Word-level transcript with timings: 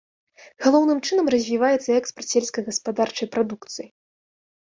Галоўным 0.65 0.99
чынам 1.07 1.27
развіваецца 1.33 1.89
экспарт 1.99 2.27
сельскагаспадарчай 2.33 3.27
прадукцыі. 3.35 3.87